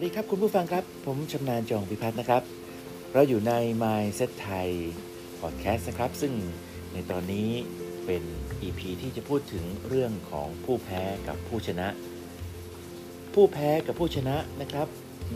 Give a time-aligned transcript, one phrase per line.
[0.00, 2.42] วัสดีครับคุณผู้ฟังครับ ผมชำนาญจองพิพัฒน์นะครับ
[3.12, 4.68] เราอยู่ใน My Set Thai
[5.40, 6.32] Podcast นะครับ ซึ่ง
[6.92, 7.48] ในตอนนี้
[8.06, 8.22] เป็น
[8.62, 11.88] EP ที่จะพูดถึงเรื่องของผู้แพ้กับผู้ชนะ
[13.34, 14.88] ผู้แพ้กับผู้ชนะนะครับ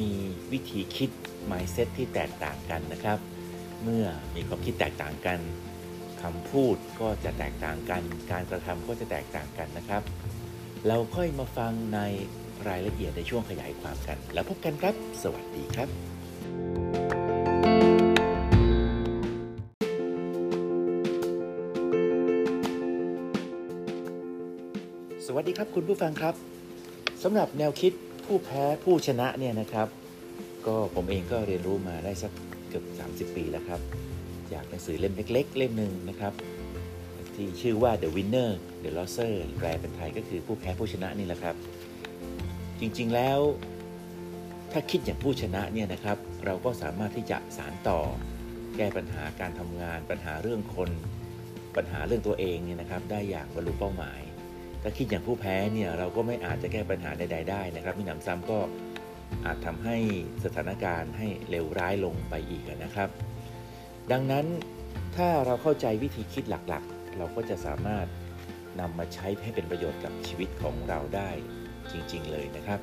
[0.00, 0.12] มี
[0.52, 1.10] วิธีคิด
[1.50, 3.18] mindset ที่แตกต่างกันนะครับ
[3.82, 4.04] เมื่อ
[4.34, 5.38] มีความคิดแตกต่างกัน
[6.22, 10.02] คำพูดก็จะแตกต่างกัน การกระทำก็จะแตกต่างกันนะครับ
[10.86, 12.00] เราค่อยมาฟังใน
[12.68, 15.88] รายละเอียดในช่วงขยายความกัน แล้วพบกันครับ สวัสดีครับ
[25.26, 26.34] สวัสดีครับคุณผู้ฟังครับ
[27.22, 27.92] สำหรับแนวคิด
[28.24, 29.88] ผู้แพ้ผู้ชนะเนี่ยนะครับ
[30.66, 32.32] ก็ผมเองก็เรียนรู้มาได้สัก
[32.68, 32.84] เกือบ
[33.30, 33.80] 30 ปีแล้วครับ
[34.52, 36.32] จากหนังสือเล่มเล็ก ๆ เล่มหนึ่งนะครับ
[37.34, 38.50] ที่ชื่อว่า The Winner
[38.84, 41.56] The Loser แปลเป็นไทยก็คือผู้แพ้ผู้ชนะนี่แหละครับ
[42.80, 43.40] จริงๆแล้ว
[44.72, 48.00] ถ้าคิดอย่างผู้ชนะเนี่ยนะครับ เราก็สามารถที่จะสารต่อ
[48.76, 50.90] แก้ปัญหาการทำงาน ปัญหาเรื่องคน
[51.76, 54.20] ปัญหาเรื่องตัวเองเนี่ยนะครับ ได้อย่างบรรลุเป้าหมาย
[54.82, 58.58] ถ้าคิดอย่างผู้แพ้เนี่ยเราก็ไม่อาจจะแก้ปัญหาใดๆได้นะครับมีหนำซ้ำก็
[59.44, 59.96] อาจทำให้
[60.44, 63.08] สถานการณ์ให้เลวร้ายลงไปอีกนะครับ
[64.12, 64.46] ดังนั้น
[65.16, 68.06] ถ้าเราเข้าใจวิธีคิดหลักๆ เราก็จะสามารถ
[68.80, 71.30] นำมาใช้ให้เป็นประโยชน์กับชีวิตของเราได้
[71.92, 72.80] จริง ๆ เลยนะครับ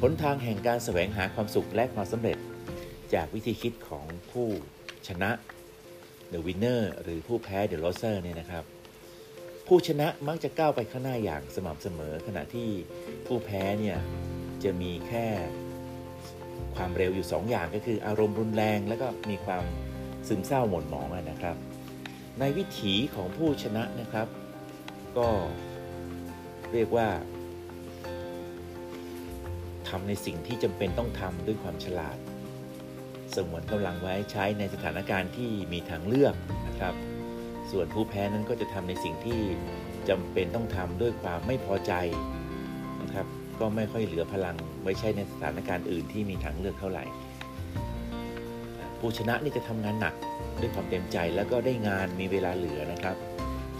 [0.00, 2.38] หนทางแห่งการแสวงหาความสุขและความสำเร็จ
[3.14, 4.48] จากวิธีคิดของผู้
[5.08, 5.30] ชนะ
[6.32, 8.64] The Winner หรือผู้แพ้ The Loser เนี่ยนะครับ
[9.66, 12.68] ผู้ชนะมักจะก้าวไปข้างหน้าอย่างสม่ำเสมอ ขณะที่
[13.26, 13.98] ผู้แพ้เนี่ย
[14.64, 15.26] จะมีแค่
[16.74, 19.64] ความเร็วอยู่ 2อย่างก็คืออารมณ์รุนแรง แล้วก็มีความ
[20.28, 21.56] ซึมเศร้าหม่นหมองนะครับ
[22.40, 24.28] ในวิถีของผู้ชนะนะครับ
[25.18, 25.28] ก็
[26.72, 27.08] เรียกว่า
[29.88, 32.18] ทำในสิ่งที่จำเป็นต้องทำด้วยความฉลาด
[33.34, 36.34] สงวนกำลังไว้ใช้ในสถานการณ์ที่มีทางเลือก
[36.68, 36.94] นะครับ
[37.70, 39.40] ส่วนผู้แพ้นั้นก็จะทำในสิ่งที่
[40.08, 41.92] จำเป็นต้องทำด้วยความไม่พอใจ
[43.02, 43.26] นะครับ
[43.60, 47.04] ก็ไม่ค่อยเหลือพลังไว้ใช้ในสถานการณ์อื่นที่มีทางเลือกเท่าไหร่
[48.98, 50.14] ผู้ชนะนี่จะทำงานหนัก
[50.60, 53.16] ด้วยความเต็มใจแล้วก็ได้งานมีเวลาเหลือนะครับ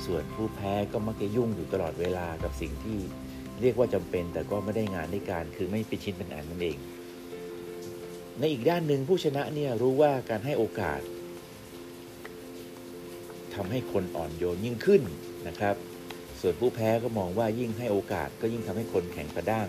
[0.07, 2.99] ส่วนผู้แพ้ก็มักจะยุ่งอยู่ตลอดเวลากับสิ่งที่
[3.61, 6.79] เรียกว่าจำเป็นแต่ก็ไม่ได้งานได้การคือไม่เป็นชิ้นเป็นอันนั่นเอง
[8.39, 11.01] ในอีกด้านหนึ่งผู้ชนะเนี่ยรู้ว่าการให้โอกาส
[13.55, 15.03] ทำให้คนอ่อนโยนยิ่งขึ้น
[15.49, 15.77] นะครับ
[16.41, 19.69] ส่วนผู้แพ้ก็มองว่ายิ่งให้โอกาสก็ยิ่งทำให้คนแข็งกระด้าง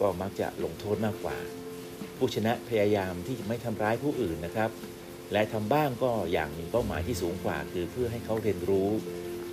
[0.00, 1.36] ก็มักจะลงโทษมากกว่า
[2.16, 4.70] ผู้ชนะพยายามที่จะไม่ทำร้ายผู้อื่นนะครับ
[5.32, 8.88] และทำบ้างก็อย่างมีเป้าหมายที่สูงกว่า คือเพื่อให้เขาเรียนรู้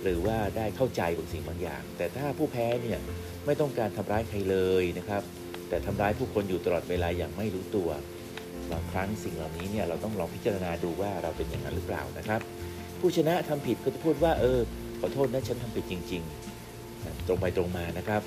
[0.02, 2.98] หรือว่าได้เข้าใจบางสิ่งบางอย่าง แต่ถ้าผู้แพ้เนี่ย
[3.46, 5.22] ไม่ต้องการทำร้ายใครเลยนะครับ
[5.68, 7.90] แต่ทำร้ายผู้คนอยู่ตลอดเวลาอย่างไม่รู้ตัว
[8.72, 12.40] บางครั้งสิ่งเหล่านี้เนี่ยเราต้องลองพิจารณาดูว่าเราเป็นอย่างนั้นหรือเปล่านะครับ
[13.00, 14.58] ผู้ชนะทำผิดก็จะพูดว่าเออ
[15.00, 16.22] ขอโทษนะฉันทำผิดจริง
[16.74, 18.22] ๆ ตรงไปตรงมานะครับ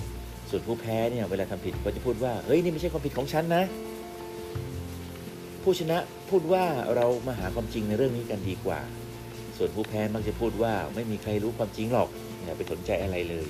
[0.50, 3.64] ส่วนผู้แพ้เนี่ยเวลาทำผิดก็จะพูดว่าเฮ้ยนี่ไม่ใช่ความผิดของฉันนะ
[5.64, 5.97] ผู้ชนะ
[6.30, 6.64] พูดว่า
[6.96, 8.80] เรามาหาความจริงในเรื่องนี้กันดีกว่า
[9.58, 12.10] ส่วนผู้แพ้มักจะพูดว่าไม่มีใครรู้ความจริงหรอก
[12.44, 13.48] อย่าไปสนใจอะไรเลย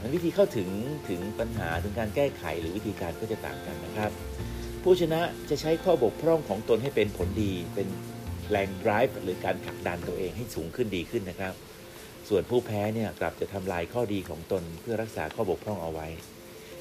[0.00, 0.68] นั้นวิธีเข้าถึง
[1.08, 4.10] ถึงปัญหาถึงการแก้ไขหรือวิธีการก็จะต่างกันนะครับ
[4.82, 7.88] ผู้ชนะจะใช้ข้อบกพร่องของตนให้เป็นผลดี เป็น
[8.50, 11.52] แรง drive หรือการผลักดันตัวเองให้สูงขึ้นดีขึ้นนะครับ
[12.28, 16.06] ส่วนผู้แพ้เนี่ยกลับจะทำลายข้อดีของตนเพื่อรักษาข้อบกพร่องเอาไว้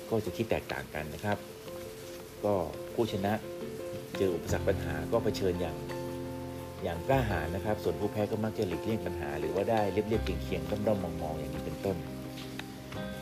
[0.10, 1.38] ก็จะคิดแตกต่างกันนะครับ
[2.46, 2.54] ก็
[2.94, 3.34] ผู้ชนะ
[4.18, 5.78] เจออุปสรรคปัญหาก็เผชิญอย่าง
[6.84, 11.98] อย่างกล้าหาญนะครับ ส่วนผู้แพ้ก็มักจะหลีกเลี่ยงปัญหา หรือว่าได้เรียบเรียบเคียงๆด้อมๆมองๆอย่างนี้เป็นต้น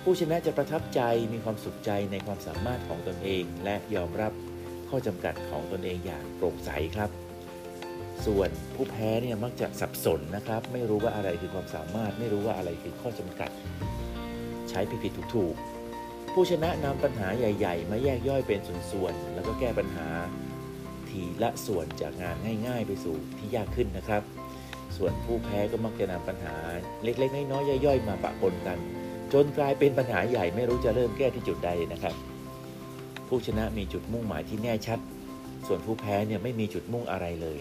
[0.03, 1.01] ผู้ชนะจะประทับใจ
[1.33, 4.31] มีความสุขใจในความสามารถของตนเอง และยอมรับ
[4.89, 7.09] ข้อจำกัดของตนเองอย่างโปร่งใสครับ
[8.25, 13.51] ส่วนผู้แพ้เนี่ยมักจะสับสนนะครับ ไม่รู้ว่าอะไรคือความสามารถ ไม่รู้ว่าอะไรคือข้อจำกัด
[14.69, 18.59] ใช้ผิดๆถูกๆผู้ชนะนำปัญหาใหญ่ ๆ มาแยกย่อยเป็น
[18.91, 20.07] ส่วนๆ แล้วก็แก้ปัญหา
[21.15, 22.35] ทีละส่วนจากงาน
[22.67, 24.23] ง่าย ๆ ไปสู่ที่ยากขึ้นนะครับ
[24.97, 26.55] ส่วนผู้แพ้ก็มักจะนำปัญหา
[27.03, 28.77] เล็กๆน้อยๆย่อยๆ มาปะปนกัน
[29.33, 32.15] จนกลายเป็นปัญหาใหญ่ไม่รู้จะเริ่มแก้ที่จุดใดนะครับ
[33.27, 34.99] ผู้ชนะมีจุดมุ่งหมายที่แน่ชัด
[35.67, 37.59] ส่วนผู้แพ้เนี่ยไม่มีจุดมุ่งอะไรเลย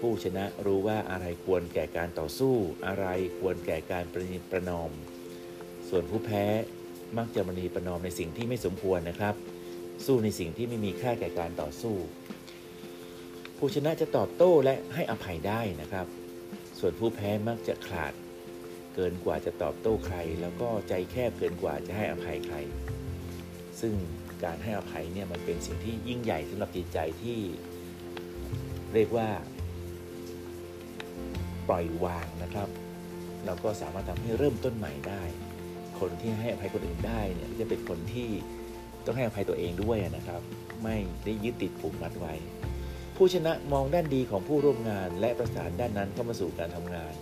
[0.00, 2.54] ผู้ชนะรู้ว่าอะไรควรแก่การต่อสู้
[2.86, 3.06] อะไร
[3.38, 4.90] ควรแก่การประนีประนอม
[5.88, 6.44] ส่วนผู้แพ้
[7.18, 9.34] มักจะประนีประนอมในสิ่งที่ไม่สมควรนะครับ
[10.04, 11.96] สู้ในสิ่งที่ไม่มีค่าแก่การต่อสู้
[13.58, 16.06] ผู้ชนะจะตอบโต้และให้อภัยได้นะครับ
[16.78, 18.12] ส่วนผู้แพ้มักจะขาด
[18.94, 22.56] เกินกว่าจะตอบโต้ใคร แล้วก็ใจแคบเกินกว่าจะให้อภัยใคร
[23.80, 23.94] ซึ่ง
[24.44, 27.40] การให้อภัยเนี่ยมันเป็นสิ่งที่ยิ่งใหญ่สำหรับจิตใจที่
[28.94, 29.28] เรียกว่า
[31.68, 32.68] ปล่อยวางนะครับ
[33.44, 35.22] เราก็สามารถทำให้เริ่มต้นใหม่ได้
[36.00, 38.30] คนที่ให้อภัยคนอื่นได้เนี่ยจะเป็นคนที่
[39.06, 40.40] ต้องให้อภัยตัวเองด้วยนะครับ
[40.82, 42.34] ไม่ได้ยึดติดผูกมัดไว้
[43.16, 47.12] ผู้ชนะมองด้านดีของผู้ร่วมงาน และประสานด้านนั้นเข้ามาสู่การทำงาน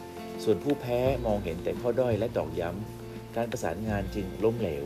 [0.45, 4.85] ส่วนผู้แพ้มองเห็นแต่ข้อด้อยและตอกย้ำการประสานงานจึงล้มเหลว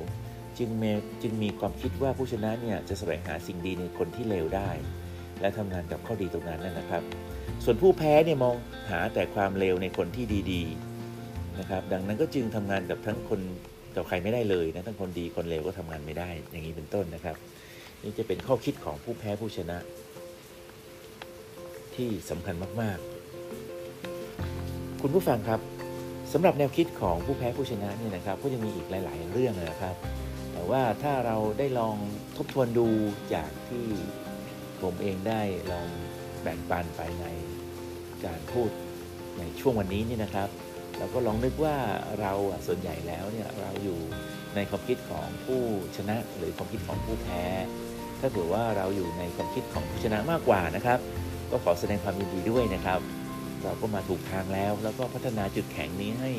[0.59, 0.91] จึงมี
[1.23, 4.71] จึงมีความคิดว่าผู้ชนะเนี่ยจะแสวงหาสิ่งดีในคนที่เลวได้
[5.41, 7.03] และทำงานกับข้อดีตรงนั้นนะครับ
[7.65, 8.55] ส่วนผู้แพ้เนี่ยมอง
[8.91, 10.63] หาแต่ความเลวในคนที่ดี
[11.11, 13.41] ๆ นะครับ ดังนั้นก็จึงทำงานกับทั้งคน
[13.97, 17.37] กับใครไม่ได้เลยนะทั้งคนดีคนเลวก็ทำงานไม่ได้ อย่างนี้เป็นต้นนะครับ
[18.03, 19.79] นี่จะเป็นข้อคิดของผู้แพ้ผู้ชนะ
[21.97, 22.99] ที่สำคัญมาก
[24.21, 25.61] ๆ คุณผู้ฟังครับ
[26.33, 29.95] สำหรับแนวคิดของผู้แพ้ผู้ชนะเนี่ยนะครับ ก็ยังมีอีกหลาย ๆ เรื่องนะครับ
[30.53, 31.97] แต่ว่าถ้าเราได้ลอง
[32.37, 32.89] ทบทวนดู
[33.35, 33.87] จากที่
[34.83, 35.41] ผมเองได้
[35.73, 35.89] ลอง
[36.43, 37.27] แบ่งปันไปใน
[38.25, 38.71] การพูด
[39.39, 40.49] ในช่วงวันนี้นี่นะครับ
[40.99, 41.77] เราก็ลองนึกว่า
[42.21, 42.33] เรา
[42.67, 43.99] ส่วนใหญ่แล้วเนี่ยเราอยู่
[44.55, 45.63] ในความคิดของผู้
[45.97, 47.45] ชนะหรือความคิดของผู้แพ้
[48.21, 50.99] ถ้าเผื่อว่าเราอยู่ในความคิดของผู้ชนะมากกว่านะครับ
[51.51, 53.01] ก็ขอแสดงความยินดีด้วยนะครับ
[53.63, 56.31] เราก็มาถูกทางแล้ว แล้วก็พัฒนาจุดแข็งนี้ให้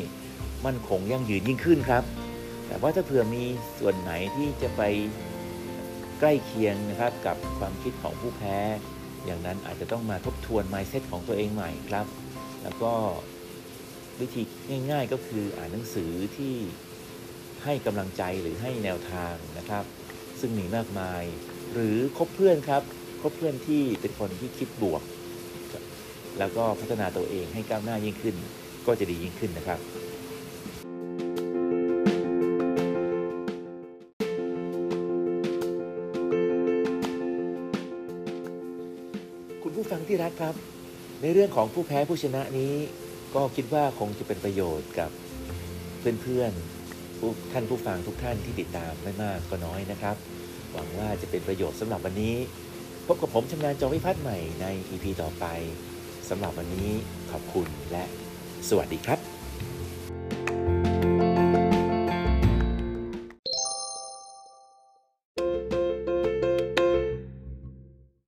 [0.65, 2.03] มั่นคงยั่งยืนยิ่งขึ้นครับ
[2.67, 3.43] แต่ว่าถ้าเผื่อมี
[3.79, 4.81] ส่วนไหนที่จะไป
[6.19, 8.57] ใกล้เคียงนะครับกับความคิดของผู้แพ้
[9.25, 12.05] อย่างนั้นอาจจะต้องมาทบทวน mindset ของตัวเองใหม่ครับ
[12.63, 12.93] แล้วก็
[14.21, 14.43] วิธี
[14.91, 16.55] ง่าย ๆ ก็คืออ่านหนังสือที่
[17.63, 19.83] ให้กำลังใจหรือให้แนวทางนะครับ
[20.39, 21.23] ซึ่งมีมากมาย
[21.73, 22.83] หรือคบเพื่อนครับ
[23.21, 25.03] คบเพื่อนที่เป็นคนที่คิดบวก
[26.39, 28.35] แล้วก็พัฒนาตัวเองให้ก้าวหน้ายิ่งขึ้น
[28.87, 29.79] ก็จะดียิ่งขึ้นนะครับ
[39.63, 40.55] คุณผู้ฟังที่รักครับ
[41.21, 42.73] ในเรื่องของผู้แพ้ผู้ชนะนี้
[43.35, 45.11] ก็คิดว่าคงจะเป็นประโยชน์กับ
[46.21, 50.15] เพื่อนๆผู้ท่านผู้ฟังทุกท่านที่ติดตามไม่มากก็น้อยนะครับ
[50.73, 52.35] หวังว่าจะเป็นประโยชน์สำหรับวันนี้
[53.07, 55.45] พบกับผมชำนาญจอวิพัฒน์ใหม่ใน EP ต่อไป
[56.29, 56.89] สำหรับวันนี้
[57.31, 58.03] ขอบคุณและ
[58.69, 59.36] สวัสดีครับ